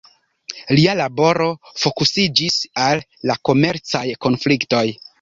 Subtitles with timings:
[0.77, 1.51] Lia laboro
[1.83, 2.59] fokusiĝis
[2.89, 4.87] al la komercaj konfliktoj.